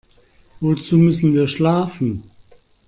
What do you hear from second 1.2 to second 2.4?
wir schlafen?